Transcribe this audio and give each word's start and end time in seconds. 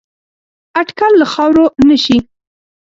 اټکل 0.79 1.11
له 1.21 1.25
خاورو 1.33 1.65
نه 1.87 1.95
شي 2.03 2.17